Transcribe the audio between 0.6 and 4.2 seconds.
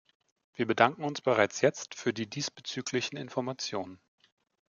bedanken uns bereits jetzt für die diesbezüglichen Informationen.